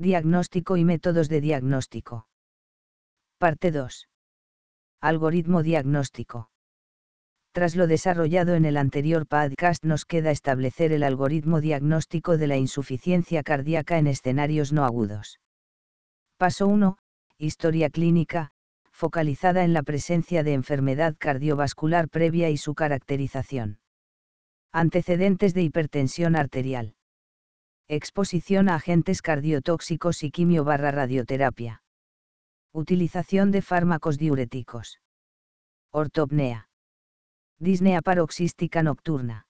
Diagnóstico 0.00 0.76
y 0.76 0.84
métodos 0.84 1.28
de 1.28 1.40
diagnóstico. 1.40 2.28
Parte 3.36 3.72
2. 3.72 4.08
Algoritmo 5.00 5.64
diagnóstico. 5.64 6.52
Tras 7.50 7.74
lo 7.74 7.88
desarrollado 7.88 8.54
en 8.54 8.64
el 8.64 8.76
anterior 8.76 9.26
podcast 9.26 9.82
nos 9.82 10.04
queda 10.04 10.30
establecer 10.30 10.92
el 10.92 11.02
algoritmo 11.02 11.60
diagnóstico 11.60 12.38
de 12.38 12.46
la 12.46 12.56
insuficiencia 12.56 13.42
cardíaca 13.42 13.98
en 13.98 14.06
escenarios 14.06 14.72
no 14.72 14.84
agudos. 14.84 15.40
Paso 16.36 16.68
1. 16.68 16.96
Historia 17.36 17.90
clínica, 17.90 18.52
focalizada 18.92 19.64
en 19.64 19.72
la 19.72 19.82
presencia 19.82 20.44
de 20.44 20.52
enfermedad 20.52 21.16
cardiovascular 21.18 22.08
previa 22.08 22.50
y 22.50 22.56
su 22.56 22.76
caracterización. 22.76 23.80
Antecedentes 24.70 25.54
de 25.54 25.62
hipertensión 25.62 26.36
arterial. 26.36 26.94
Exposición 27.90 28.68
a 28.68 28.74
agentes 28.74 29.22
cardiotóxicos 29.22 30.22
y 30.22 30.30
quimio 30.30 30.62
barra 30.62 30.90
radioterapia. 30.90 31.82
Utilización 32.70 33.50
de 33.50 33.62
fármacos 33.62 34.18
diuréticos. 34.18 35.00
Ortopnea. 35.90 36.68
Disnea 37.58 38.02
paroxística 38.02 38.82
nocturna. 38.82 39.46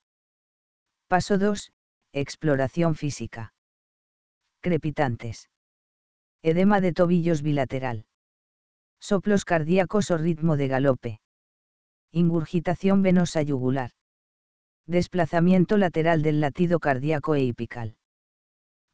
Paso 1.09 1.37
2. 1.37 1.73
Exploración 2.13 2.95
física. 2.95 3.53
Crepitantes. 4.61 5.49
Edema 6.41 6.79
de 6.79 6.93
tobillos 6.93 7.41
bilateral. 7.41 8.05
Soplos 9.01 9.43
cardíacos 9.43 10.11
o 10.11 10.17
ritmo 10.17 10.55
de 10.55 10.69
galope. 10.69 11.19
Ingurgitación 12.13 13.01
venosa 13.01 13.41
yugular. 13.41 13.91
Desplazamiento 14.87 15.75
lateral 15.75 16.21
del 16.21 16.39
latido 16.39 16.79
cardíaco 16.79 17.35
e 17.35 17.43
hipical. 17.43 17.98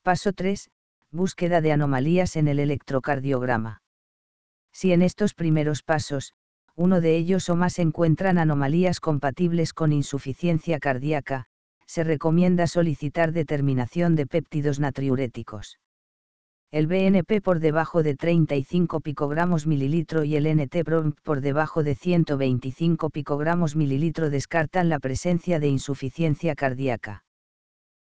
Paso 0.05 0.33
3. 0.33 0.69
Búsqueda 1.09 1.61
de 1.61 1.71
anomalías 1.71 2.35
en 2.35 2.47
el 2.47 2.59
electrocardiograma. 2.59 3.81
Si 4.71 4.93
en 4.93 5.01
estos 5.01 5.33
primeros 5.33 5.81
pasos, 5.81 6.33
uno 6.75 7.01
de 7.01 7.17
ellos 7.17 7.49
o 7.49 7.55
más 7.55 7.79
encuentran 7.79 8.37
anomalías 8.37 8.99
compatibles 8.99 9.73
con 9.73 9.91
insuficiencia 9.91 10.77
cardíaca, 10.77 11.47
se 11.87 12.03
recomienda 12.03 12.67
solicitar 12.67 13.31
determinación 13.31 14.15
de 14.15 14.27
péptidos 14.27 14.79
natriuréticos. 14.79 15.79
El 16.69 16.85
BNP 16.85 17.41
por 17.41 17.59
debajo 17.59 18.03
de 18.03 18.13
35 18.13 18.99
picogramos 18.99 19.65
mililitro 19.65 20.23
y 20.23 20.35
el 20.35 20.45
nt 20.55 20.83
por 21.23 21.41
debajo 21.41 21.81
de 21.81 21.95
125 21.95 23.09
picogramos 23.09 23.75
mililitro 23.75 24.29
descartan 24.29 24.87
la 24.87 24.99
presencia 24.99 25.59
de 25.59 25.69
insuficiencia 25.69 26.53
cardíaca. 26.53 27.24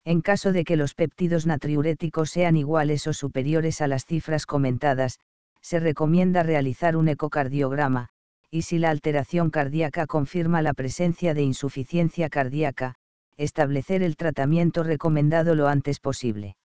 En 0.07 0.21
caso 0.21 0.53
de 0.53 0.63
que 0.63 0.77
los 0.77 0.95
péptidos 0.95 1.47
natriuréticos 1.47 2.31
sean 2.31 2.57
iguales 2.57 3.09
o 3.09 3.13
superiores 3.13 3.81
a 3.81 3.89
las 3.89 4.07
cifras 4.07 4.47
comentadas, 4.47 5.19
se 5.61 5.81
recomienda 5.81 6.45
realizar 6.45 6.97
un 6.97 7.09
ecocardiograma, 7.09 8.11
y 8.49 8.63
si 8.63 8.79
la 8.79 8.91
alteración 8.91 9.51
cardíaca 9.51 10.07
confirma 10.07 10.63
la 10.63 10.75
presencia 10.75 11.35
de 11.35 11.43
insuficiencia 11.43 12.29
cardíaca, 12.29 12.95
establecer 13.37 14.05
el 14.05 14.17
tratamiento 14.17 14.85
recomendado 14.85 15.57
lo 15.57 15.67
antes 15.67 15.99
posible. 15.99 16.57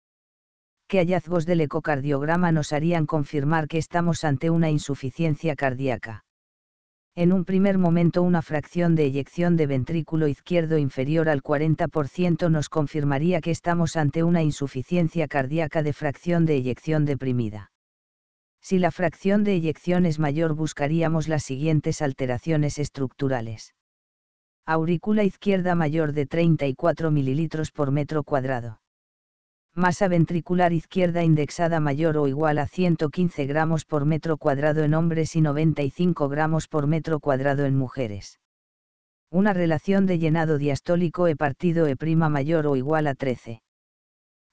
¿Qué 0.87 0.99
hallazgos 0.99 1.47
del 1.47 1.61
ecocardiograma 1.61 2.51
nos 2.51 2.71
harían 2.73 3.07
confirmar 3.07 3.67
que 3.67 3.79
estamos 3.79 4.23
ante 4.23 4.51
una 4.51 4.69
insuficiencia 4.69 5.55
cardíaca? 5.55 6.25
En 7.15 7.33
un 7.33 7.43
primer 7.43 7.77
momento 7.77 8.23
una 8.23 8.41
fracción 8.41 8.95
de 8.95 9.03
eyección 9.03 9.57
de 9.57 9.67
ventrículo 9.67 10.27
izquierdo 10.27 10.77
inferior 10.77 11.27
al 11.27 11.43
40% 11.43 12.49
nos 12.49 12.69
confirmaría 12.69 13.41
que 13.41 13.51
estamos 13.51 13.97
ante 13.97 14.23
una 14.23 14.43
insuficiencia 14.43 15.27
cardíaca 15.27 15.83
de 15.83 15.91
fracción 15.91 16.45
de 16.45 16.55
eyección 16.55 17.03
deprimida. 17.03 17.71
Si 18.61 18.79
la 18.79 18.91
fracción 18.91 19.43
de 19.43 19.55
eyección 19.55 20.05
es 20.05 20.19
mayor 20.19 20.53
buscaríamos 20.53 21.27
las 21.27 21.43
siguientes 21.43 22.01
alteraciones 22.01 22.79
estructurales. 22.79 23.73
Aurícula 24.65 25.23
izquierda 25.23 25.75
mayor 25.75 26.13
de 26.13 26.27
34 26.27 27.11
ml 27.11 27.71
por 27.73 27.91
metro 27.91 28.23
cuadrado 28.23 28.81
masa 29.75 30.07
ventricular 30.07 30.73
izquierda 30.73 31.23
indexada 31.23 31.79
mayor 31.79 32.17
o 32.17 32.27
igual 32.27 32.57
a 32.57 32.67
115 32.67 33.45
gramos 33.45 33.85
por 33.85 34.05
metro 34.05 34.37
cuadrado 34.37 34.83
en 34.83 34.93
hombres 34.93 35.35
y 35.35 35.41
95 35.41 36.27
gramos 36.27 36.67
por 36.67 36.87
metro 36.87 37.19
cuadrado 37.19 37.65
en 37.65 37.77
mujeres. 37.77 38.39
Una 39.31 39.53
relación 39.53 40.05
de 40.05 40.19
llenado 40.19 40.57
diastólico 40.57 41.27
E 41.27 41.37
partido 41.37 41.87
E' 41.87 41.95
mayor 42.15 42.67
o 42.67 42.75
igual 42.75 43.07
a 43.07 43.15
13. 43.15 43.61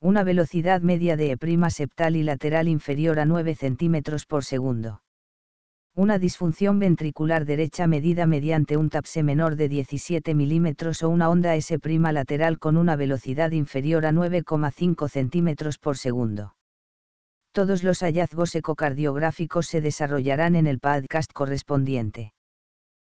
Una 0.01 0.23
velocidad 0.23 0.83
media 0.83 1.17
de 1.17 1.33
E' 1.33 1.71
septal 1.71 2.15
y 2.15 2.23
lateral 2.23 2.69
inferior 2.69 3.19
a 3.19 3.25
9 3.25 3.57
cm 3.57 4.03
por 4.29 4.45
segundo 4.45 5.01
una 5.99 6.21
disfunción 6.21 6.79
ventricular 6.79 7.45
derecha 7.45 7.89
medida 7.89 8.25
mediante 8.25 8.77
un 8.77 8.89
TAPSE 8.89 9.25
menor 9.25 9.57
de 9.57 9.69
17 9.69 10.33
mm 10.33 10.69
o 11.03 11.09
una 11.09 11.29
onda 11.29 11.57
S' 11.57 11.77
lateral 12.13 12.61
con 12.61 12.77
una 12.77 12.95
velocidad 12.95 13.51
inferior 13.51 14.07
a 14.07 14.13
9,5 14.13 15.09
cm 15.09 15.57
por 15.81 15.99
segundo. 15.99 16.55
Todos 17.51 17.83
los 17.83 17.99
hallazgos 18.05 18.55
ecocardiográficos 18.55 19.67
se 19.67 19.81
desarrollarán 19.81 20.55
en 20.55 20.69
el 20.69 20.79
podcast 20.79 21.33
correspondiente. 21.33 22.33